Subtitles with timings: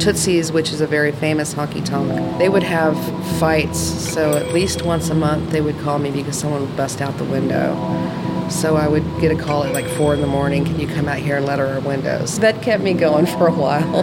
[0.00, 2.96] Tootsie's, which is a very famous honky tonk, they would have
[3.38, 3.78] fights.
[3.78, 7.18] So at least once a month, they would call me because someone would bust out
[7.18, 7.74] the window.
[8.48, 10.64] So I would get a call at like four in the morning.
[10.64, 12.38] Can you come out here and let our windows?
[12.38, 14.00] That kept me going for a while.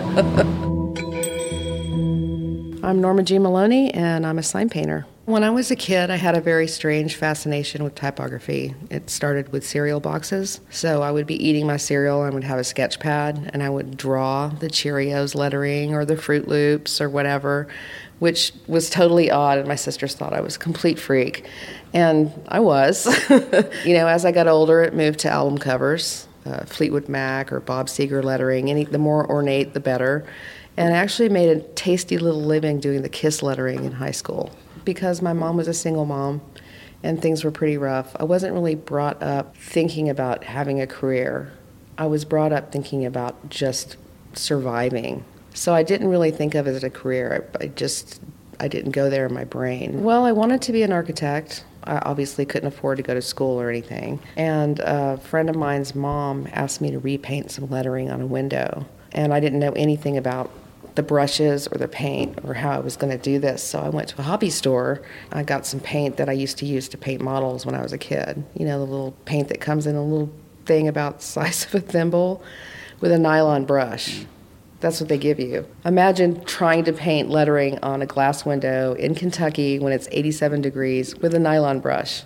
[2.85, 5.07] I'm Norma Jean Maloney, and I'm a sign painter.
[5.29, 8.73] When I was a kid, I had a very strange fascination with typography.
[8.89, 10.59] It started with cereal boxes.
[10.71, 13.69] So I would be eating my cereal and would have a sketch pad and I
[13.69, 17.67] would draw the Cheerios lettering or the Froot Loops or whatever,
[18.17, 19.59] which was totally odd.
[19.59, 21.45] And my sisters thought I was a complete freak.
[21.93, 23.05] And I was.
[23.29, 26.27] you know, as I got older, it moved to album covers.
[26.43, 28.71] Uh, Fleetwood Mac or Bob Seger lettering.
[28.71, 30.25] Any the more ornate, the better.
[30.75, 34.49] And I actually made a tasty little living doing the Kiss lettering in high school
[34.85, 36.41] because my mom was a single mom
[37.03, 38.15] and things were pretty rough.
[38.19, 41.53] I wasn't really brought up thinking about having a career.
[41.97, 43.97] I was brought up thinking about just
[44.33, 45.23] surviving.
[45.53, 47.49] So I didn't really think of it as a career.
[47.59, 48.21] I, just
[48.59, 50.03] I didn't go there in my brain.
[50.03, 51.63] Well, I wanted to be an architect.
[51.83, 54.19] I obviously couldn't afford to go to school or anything.
[54.35, 58.85] And a friend of mine's mom asked me to repaint some lettering on a window.
[59.11, 60.51] And I didn't know anything about
[60.99, 63.63] the brushes or the paint or how I was going to do this.
[63.63, 65.01] So I went to a hobby store.
[65.31, 67.93] I got some paint that I used to use to paint models when I was
[67.93, 68.43] a kid.
[68.53, 70.29] You know, the little paint that comes in a little
[70.65, 72.43] thing about the size of a thimble
[72.99, 74.25] with a nylon brush.
[74.81, 75.65] That's what they give you.
[75.85, 81.15] Imagine trying to paint lettering on a glass window in Kentucky when it's 87 degrees
[81.15, 82.23] with a nylon brush.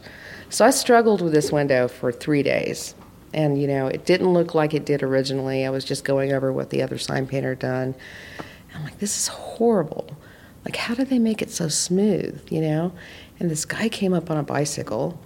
[0.49, 2.95] So I struggled with this window for three days.
[3.35, 5.63] And, you know, it didn't look like it did originally.
[5.63, 7.95] I was just going over what the other sign painter had done.
[8.73, 10.17] I'm like, this is horrible.
[10.65, 12.93] Like, how do they make it so smooth, you know?
[13.39, 15.19] And this guy came up on a bicycle,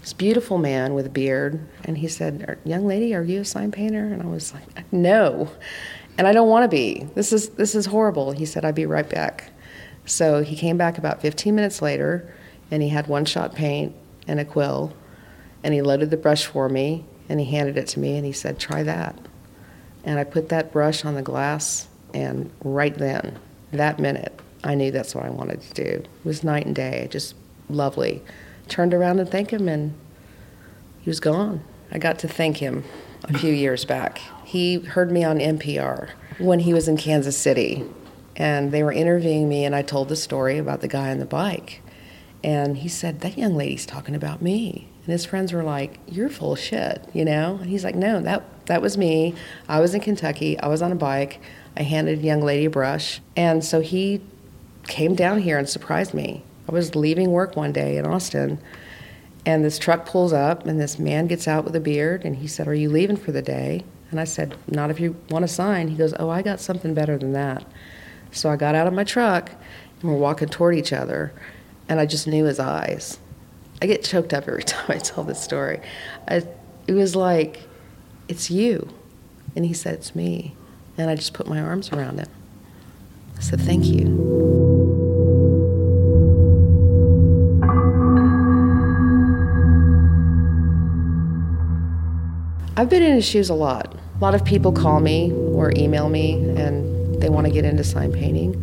[0.00, 3.72] this beautiful man with a beard, and he said, Young lady, are you a sign
[3.72, 4.04] painter?
[4.04, 5.50] And I was like, No.
[6.18, 7.06] And I don't want to be.
[7.14, 8.32] This is, this is horrible.
[8.32, 9.50] He said, I'd be right back.
[10.06, 12.32] So he came back about 15 minutes later,
[12.70, 13.94] and he had one shot paint
[14.26, 14.94] and a quill,
[15.62, 18.32] and he loaded the brush for me, and he handed it to me, and he
[18.32, 19.18] said, Try that.
[20.04, 23.38] And I put that brush on the glass and right then,
[23.72, 25.90] that minute, I knew that's what I wanted to do.
[25.90, 27.34] It was night and day, just
[27.68, 28.22] lovely.
[28.68, 29.92] Turned around and thanked him, and
[31.02, 31.62] he was gone.
[31.92, 32.84] I got to thank him
[33.24, 34.22] a few years back.
[34.44, 37.84] He heard me on NPR when he was in Kansas City,
[38.34, 41.26] and they were interviewing me, and I told the story about the guy on the
[41.26, 41.82] bike.
[42.44, 44.88] And he said, That young lady's talking about me.
[45.04, 47.58] And his friends were like, You're full of shit, you know?
[47.60, 49.34] And he's like, No, that, that was me.
[49.68, 50.58] I was in Kentucky.
[50.58, 51.40] I was on a bike.
[51.76, 53.20] I handed a young lady a brush.
[53.36, 54.22] And so he
[54.86, 56.42] came down here and surprised me.
[56.68, 58.58] I was leaving work one day in Austin,
[59.44, 62.48] and this truck pulls up, and this man gets out with a beard, and he
[62.48, 63.84] said, Are you leaving for the day?
[64.10, 65.88] And I said, Not if you want to sign.
[65.88, 67.64] He goes, Oh, I got something better than that.
[68.32, 69.50] So I got out of my truck,
[70.00, 71.32] and we're walking toward each other,
[71.88, 73.18] and I just knew his eyes.
[73.80, 75.80] I get choked up every time I tell this story.
[76.28, 76.42] I,
[76.86, 77.62] it was like,
[78.28, 78.88] It's you.
[79.54, 80.54] And he said, It's me.
[80.98, 82.28] And I just put my arms around him.
[83.36, 84.26] I said, Thank you.
[92.78, 93.94] I've been in his shoes a lot.
[93.94, 96.34] A lot of people call me or email me
[97.26, 98.54] they want to get into sign painting.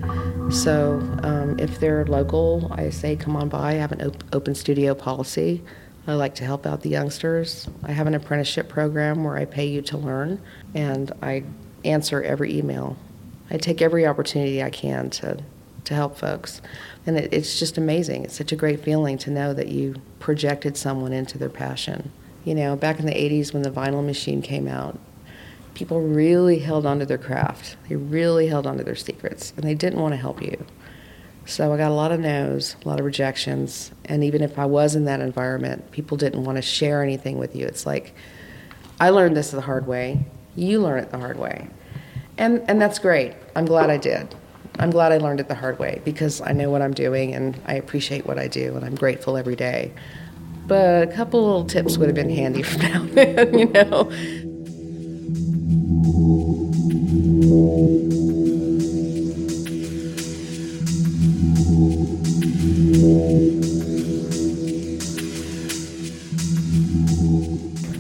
[0.50, 3.72] So um, if they're local, I say, come on by.
[3.72, 5.62] I have an op- open studio policy.
[6.08, 7.68] I like to help out the youngsters.
[7.84, 10.42] I have an apprenticeship program where I pay you to learn,
[10.74, 11.44] and I
[11.84, 12.96] answer every email.
[13.52, 15.44] I take every opportunity I can to,
[15.84, 16.62] to help folks.
[17.06, 18.24] And it, it's just amazing.
[18.24, 22.14] It's such a great feeling to know that you projected someone into their passion.
[22.46, 24.98] You know, back in the 80s when the vinyl machine came out,
[25.74, 27.78] people really held onto their craft.
[27.90, 30.66] They really held onto their secrets, and they didn't want to help you.
[31.46, 34.66] So I got a lot of no's, a lot of rejections, and even if I
[34.66, 37.66] was in that environment, people didn't want to share anything with you.
[37.66, 38.14] It's like,
[39.00, 40.26] I learned this the hard way.
[40.56, 41.68] You learn it the hard way.
[42.38, 43.34] And, and that's great.
[43.56, 44.34] I'm glad I did.
[44.80, 47.60] I'm glad I learned it the hard way because I know what I'm doing and
[47.66, 49.92] I appreciate what I do and I'm grateful every day.
[50.66, 54.10] But a couple little tips would have been handy from now then, you know.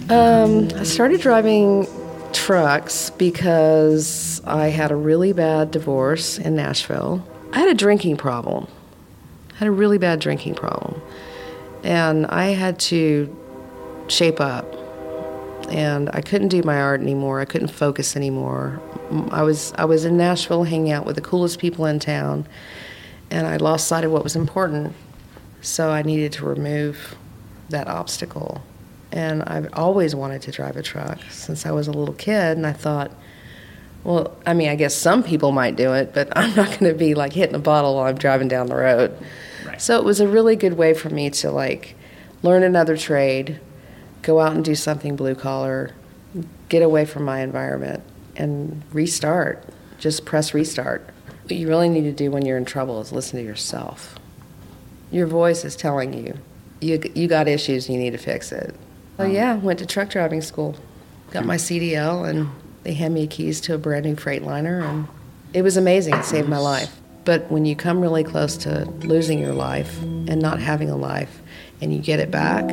[0.09, 1.88] Um, I started driving
[2.33, 7.25] trucks because I had a really bad divorce in Nashville.
[7.53, 8.67] I had a drinking problem.
[9.53, 11.01] I had a really bad drinking problem.
[11.83, 13.33] And I had to
[14.09, 14.82] shape up.
[15.74, 17.42] And I couldn't do my art anymore.
[17.42, 18.80] I couldn't focus anymore.
[19.31, 22.46] I was I was in Nashville hanging out with the coolest people in town,
[23.31, 24.94] and I lost sight of what was important.
[25.62, 27.16] So I needed to remove
[27.70, 28.62] that obstacle.
[29.12, 32.68] And I've always wanted to drive a truck since I was a little kid, and
[32.68, 33.12] I thought,
[34.04, 36.98] well, I mean, I guess some people might do it, but I'm not going to
[36.98, 39.18] be like hitting a bottle while I'm driving down the road.
[39.66, 39.81] Right.
[39.81, 41.96] So it was a really good way for me to like
[42.44, 43.60] learn another trade,
[44.24, 45.92] go out and do something blue collar,
[46.70, 48.04] get away from my environment,
[48.36, 49.64] and restart.
[50.00, 51.08] Just press restart.
[51.44, 54.16] What you really need to do when you're in trouble is listen to yourself.
[55.12, 56.38] Your voice is telling you
[56.84, 58.75] you you got issues you need to fix it.
[59.18, 60.75] Oh yeah, went to truck driving school,
[61.31, 62.50] got my CDL, and
[62.84, 65.08] they handed me keys to a brand new Freightliner, and
[65.54, 66.16] it was amazing.
[66.16, 67.00] It saved my life.
[67.25, 71.42] But when you come really close to losing your life and not having a life,
[71.81, 72.66] and you get it back,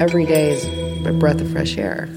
[0.00, 0.64] every day is
[1.06, 2.08] a breath of fresh air.